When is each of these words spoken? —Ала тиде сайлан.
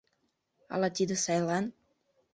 —Ала 0.73 0.89
тиде 0.95 1.15
сайлан. 1.23 1.65